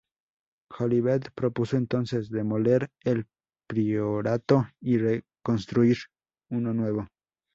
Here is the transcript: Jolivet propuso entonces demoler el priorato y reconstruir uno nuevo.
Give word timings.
Jolivet 0.71 1.29
propuso 1.35 1.77
entonces 1.77 2.31
demoler 2.31 2.89
el 3.03 3.27
priorato 3.67 4.67
y 4.79 4.97
reconstruir 4.97 5.95
uno 6.49 6.73
nuevo. 6.73 7.07